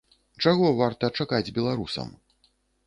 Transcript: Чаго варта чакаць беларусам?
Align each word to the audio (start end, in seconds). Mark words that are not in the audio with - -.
Чаго 0.45 0.71
варта 0.81 1.11
чакаць 1.21 1.53
беларусам? 1.59 2.13